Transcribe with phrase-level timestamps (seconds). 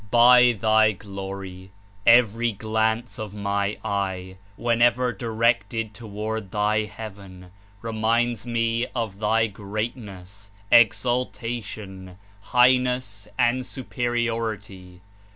[0.09, 1.69] "By Thy Glory,
[2.07, 7.51] every glance of my eye, whenever directed toward Thy heaven,
[7.83, 15.01] reminds me of Thy greatness, exaltation, highness and superiority.